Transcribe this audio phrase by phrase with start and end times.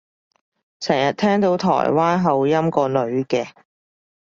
[0.79, 3.51] 成日聽到台灣口音個女嘅